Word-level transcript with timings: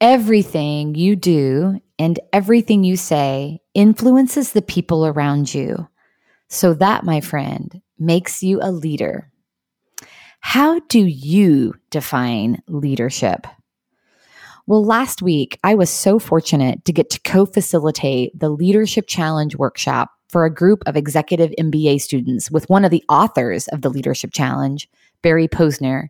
Everything 0.00 0.94
you 0.94 1.16
do 1.16 1.80
and 1.98 2.20
everything 2.32 2.84
you 2.84 2.96
say 2.96 3.60
influences 3.72 4.52
the 4.52 4.60
people 4.60 5.06
around 5.06 5.54
you. 5.54 5.88
So 6.48 6.74
that, 6.74 7.04
my 7.04 7.22
friend, 7.22 7.80
makes 7.98 8.42
you 8.42 8.60
a 8.60 8.70
leader. 8.70 9.32
How 10.40 10.80
do 10.80 11.00
you 11.00 11.74
define 11.90 12.62
leadership? 12.68 13.46
Well, 14.66 14.84
last 14.84 15.22
week, 15.22 15.58
I 15.64 15.74
was 15.74 15.88
so 15.88 16.18
fortunate 16.18 16.84
to 16.84 16.92
get 16.92 17.08
to 17.10 17.20
co 17.20 17.46
facilitate 17.46 18.38
the 18.38 18.50
Leadership 18.50 19.06
Challenge 19.06 19.56
workshop 19.56 20.10
for 20.28 20.44
a 20.44 20.52
group 20.52 20.82
of 20.86 20.96
executive 20.96 21.52
MBA 21.58 22.02
students 22.02 22.50
with 22.50 22.68
one 22.68 22.84
of 22.84 22.90
the 22.90 23.04
authors 23.08 23.66
of 23.68 23.80
the 23.80 23.88
Leadership 23.88 24.32
Challenge, 24.32 24.88
Barry 25.22 25.48
Posner. 25.48 26.08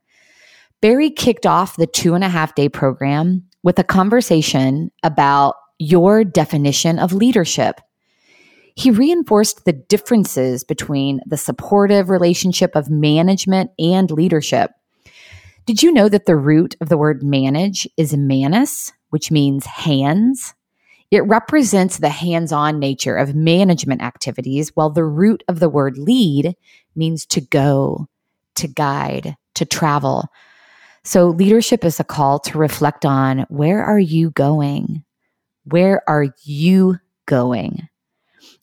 Barry 0.81 1.11
kicked 1.11 1.47
off 1.47 1.77
the 1.77 1.87
two 1.87 2.15
and 2.15 2.25
a 2.25 2.29
half 2.29 2.55
day 2.55 2.69
program 2.69 3.45
with 3.67 3.81
a 3.81 3.85
conversation 3.85 4.93
about 5.03 5.57
your 5.81 6.23
definition 6.23 7.01
of 7.01 7.13
leadership. 7.13 7.81
He 8.77 8.93
reinforced 8.93 9.65
the 9.65 9.73
differences 9.73 10.63
between 10.63 11.19
the 11.27 11.37
supportive 11.37 12.09
relationship 12.09 12.77
of 12.77 12.89
management 12.89 13.73
and 13.77 14.09
leadership. 14.13 14.71
Did 15.67 15.83
you 15.83 15.91
know 15.91 16.09
that 16.09 16.27
the 16.27 16.37
root 16.37 16.77
of 16.81 16.89
the 16.89 16.97
word 16.97 17.25
manage 17.25 17.89
is 17.97 18.17
manus, 18.17 18.93
which 19.11 19.33
means 19.33 19.67
hands? 19.67 20.55
It 21.11 21.27
represents 21.27 21.99
the 21.99 22.09
hands 22.09 22.53
on 22.53 22.79
nature 22.79 23.17
of 23.17 23.35
management 23.35 24.01
activities, 24.01 24.71
while 24.77 24.91
the 24.91 25.05
root 25.05 25.43
of 25.49 25.59
the 25.59 25.69
word 25.69 25.99
lead 25.99 26.55
means 26.95 27.27
to 27.27 27.41
go, 27.41 28.07
to 28.55 28.69
guide, 28.69 29.35
to 29.55 29.65
travel. 29.65 30.29
So 31.07 31.29
leadership 31.29 31.85
is 31.85 32.01
a 32.01 32.05
call 32.05 32.41
to 32.41 32.59
reflect 32.59 33.07
on 33.07 33.47
where 33.49 33.81
are 33.85 34.01
you 34.01 34.31
going? 34.33 35.05
Where 35.63 36.03
are 36.09 36.27
you 36.43 36.99
going? 37.27 37.89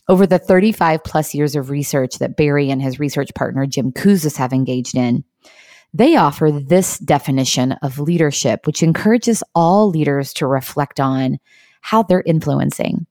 Over 0.09 0.27
the 0.27 0.39
35 0.39 1.05
plus 1.05 1.33
years 1.33 1.55
of 1.55 1.69
research 1.69 2.19
that 2.19 2.35
Barry 2.35 2.69
and 2.69 2.81
his 2.81 2.99
research 2.99 3.33
partner 3.33 3.65
Jim 3.65 3.93
Kouzes 3.93 4.35
have 4.35 4.51
engaged 4.51 4.97
in, 4.97 5.23
they 5.93 6.17
offer 6.17 6.51
this 6.51 6.99
definition 6.99 7.71
of 7.81 7.97
leadership, 7.97 8.67
which 8.67 8.83
encourages 8.83 9.41
all 9.55 9.87
leaders 9.89 10.33
to 10.33 10.45
reflect 10.45 10.99
on 10.99 11.39
how 11.79 12.03
they're 12.03 12.23
influencing. 12.25 13.07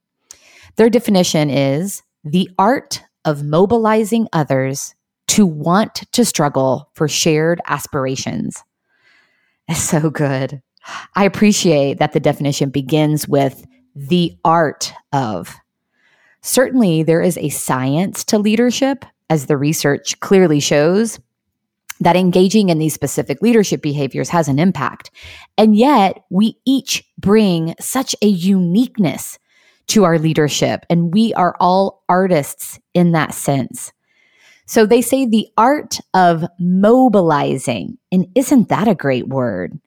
Their 0.76 0.90
definition 0.90 1.48
is 1.48 2.02
the 2.22 2.50
art 2.58 3.02
of 3.24 3.44
mobilizing 3.44 4.28
others 4.34 4.94
to 5.28 5.46
want 5.46 6.02
to 6.12 6.22
struggle 6.26 6.90
for 6.92 7.08
shared 7.08 7.62
aspirations. 7.66 8.62
So 9.74 10.10
good. 10.10 10.62
I 11.14 11.24
appreciate 11.24 11.98
that 11.98 12.12
the 12.12 12.20
definition 12.20 12.70
begins 12.70 13.28
with 13.28 13.64
the 13.94 14.36
art 14.44 14.92
of. 15.12 15.54
Certainly, 16.40 17.04
there 17.04 17.20
is 17.20 17.38
a 17.38 17.50
science 17.50 18.24
to 18.24 18.38
leadership, 18.38 19.04
as 19.30 19.46
the 19.46 19.56
research 19.56 20.18
clearly 20.20 20.60
shows, 20.60 21.20
that 22.00 22.16
engaging 22.16 22.68
in 22.68 22.78
these 22.78 22.94
specific 22.94 23.40
leadership 23.42 23.80
behaviors 23.80 24.28
has 24.30 24.48
an 24.48 24.58
impact. 24.58 25.10
And 25.56 25.76
yet, 25.76 26.24
we 26.30 26.58
each 26.66 27.04
bring 27.16 27.74
such 27.78 28.16
a 28.22 28.26
uniqueness 28.26 29.38
to 29.88 30.04
our 30.04 30.18
leadership, 30.18 30.84
and 30.90 31.12
we 31.14 31.32
are 31.34 31.56
all 31.60 32.02
artists 32.08 32.80
in 32.94 33.12
that 33.12 33.34
sense. 33.34 33.92
So 34.66 34.86
they 34.86 35.02
say 35.02 35.26
the 35.26 35.48
art 35.56 35.98
of 36.14 36.44
mobilizing. 36.58 37.98
And 38.10 38.26
isn't 38.34 38.68
that 38.68 38.88
a 38.88 38.94
great 38.94 39.28
word? 39.28 39.78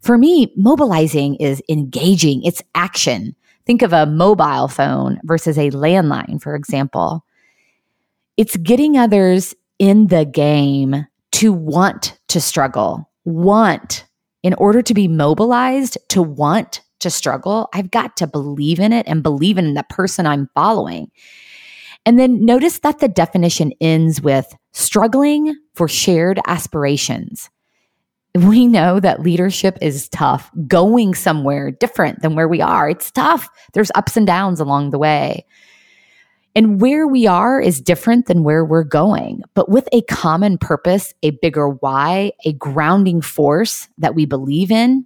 For 0.00 0.18
me, 0.18 0.52
mobilizing 0.56 1.36
is 1.36 1.62
engaging, 1.68 2.42
it's 2.42 2.62
action. 2.74 3.34
Think 3.66 3.80
of 3.80 3.94
a 3.94 4.04
mobile 4.04 4.68
phone 4.68 5.18
versus 5.24 5.56
a 5.56 5.70
landline, 5.70 6.42
for 6.42 6.54
example. 6.54 7.24
It's 8.36 8.56
getting 8.56 8.98
others 8.98 9.54
in 9.78 10.08
the 10.08 10.26
game 10.26 11.06
to 11.32 11.52
want 11.52 12.18
to 12.28 12.40
struggle, 12.40 13.10
want 13.24 14.06
in 14.42 14.54
order 14.54 14.82
to 14.82 14.92
be 14.92 15.08
mobilized 15.08 15.96
to 16.08 16.22
want 16.22 16.82
to 17.00 17.10
struggle. 17.10 17.68
I've 17.72 17.90
got 17.90 18.16
to 18.18 18.26
believe 18.26 18.78
in 18.78 18.92
it 18.92 19.06
and 19.08 19.22
believe 19.22 19.56
in 19.56 19.74
the 19.74 19.84
person 19.88 20.26
I'm 20.26 20.50
following. 20.54 21.10
And 22.06 22.18
then 22.18 22.44
notice 22.44 22.80
that 22.80 22.98
the 22.98 23.08
definition 23.08 23.72
ends 23.80 24.20
with 24.20 24.54
struggling 24.72 25.56
for 25.74 25.88
shared 25.88 26.38
aspirations 26.46 27.48
we 28.34 28.66
know 28.66 28.98
that 28.98 29.22
leadership 29.22 29.78
is 29.80 30.08
tough. 30.08 30.50
Going 30.66 31.14
somewhere 31.14 31.70
different 31.70 32.22
than 32.22 32.34
where 32.34 32.48
we 32.48 32.60
are, 32.60 32.88
it's 32.88 33.10
tough. 33.10 33.48
There's 33.72 33.92
ups 33.94 34.16
and 34.16 34.26
downs 34.26 34.60
along 34.60 34.90
the 34.90 34.98
way. 34.98 35.46
And 36.56 36.80
where 36.80 37.06
we 37.06 37.26
are 37.26 37.60
is 37.60 37.80
different 37.80 38.26
than 38.26 38.44
where 38.44 38.64
we're 38.64 38.84
going, 38.84 39.42
but 39.54 39.68
with 39.68 39.88
a 39.92 40.02
common 40.02 40.56
purpose, 40.56 41.12
a 41.22 41.30
bigger 41.30 41.68
why, 41.68 42.32
a 42.44 42.52
grounding 42.52 43.20
force 43.20 43.88
that 43.98 44.14
we 44.14 44.24
believe 44.24 44.70
in, 44.70 45.04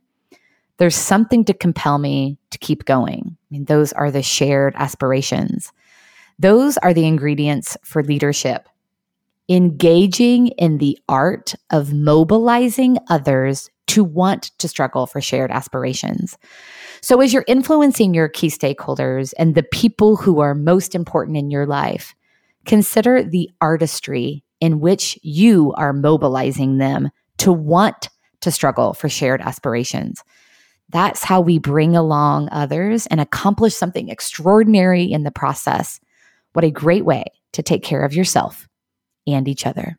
there's 0.76 0.94
something 0.94 1.44
to 1.47 1.54
compel 1.54 1.98
me 1.98 2.38
to 2.50 2.58
keep 2.58 2.84
going. 2.84 3.22
I 3.26 3.44
mean, 3.50 3.64
those 3.64 3.94
are 3.94 4.10
the 4.10 4.22
shared 4.22 4.75
aspirations. 4.76 5.72
Those 6.38 6.76
are 6.78 6.94
the 6.94 7.06
ingredients 7.06 7.76
for 7.84 8.03
leadership 8.03 8.69
engaging 9.49 10.49
in 10.49 10.78
the 10.78 10.99
art 11.09 11.54
of 11.71 11.93
mobilizing 11.93 12.99
others 13.09 13.71
to 13.87 14.04
want 14.04 14.50
to 14.59 14.69
struggle 14.69 15.06
for 15.06 15.21
shared 15.21 15.50
aspirations. 15.50 16.37
So, 17.00 17.21
as 17.21 17.32
you're 17.32 17.44
influencing 17.49 18.12
your 18.12 18.28
key 18.28 18.49
stakeholders 18.49 19.32
and 19.38 19.54
the 19.54 19.62
people 19.62 20.16
who 20.16 20.41
are 20.41 20.54
most 20.54 20.94
important 20.94 21.37
in 21.37 21.50
your 21.50 21.66
life, 21.66 22.15
consider 22.66 23.22
the 23.22 23.50
artistry 23.60 24.44
in 24.60 24.81
which 24.81 25.19
you 25.22 25.72
are 25.76 25.93
mobilizing 25.93 26.78
them 26.78 27.10
to 27.38 27.53
want 27.53 28.10
to 28.41 28.50
struggle 28.50 28.93
for 28.93 29.09
shared 29.09 29.41
aspirations. 29.41 30.22
That's 30.91 31.25
how 31.25 31.41
we 31.41 31.59
bring 31.59 31.97
along 31.97 32.49
others 32.50 33.06
and 33.06 33.20
accomplish 33.20 33.75
something 33.75 34.09
extraordinary 34.09 35.05
in 35.05 35.22
the 35.22 35.31
process. 35.31 36.00
What 36.53 36.64
a 36.64 36.70
great 36.70 37.04
way 37.04 37.25
to 37.53 37.62
take 37.62 37.82
care 37.82 38.04
of 38.04 38.14
yourself 38.14 38.66
and 39.26 39.47
each 39.48 39.66
other. 39.66 39.97